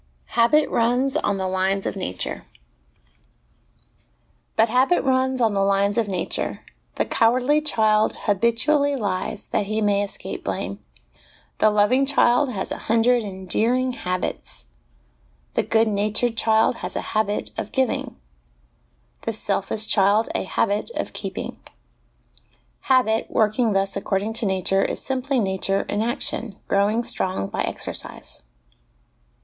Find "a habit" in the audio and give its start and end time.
16.95-17.51, 20.33-20.89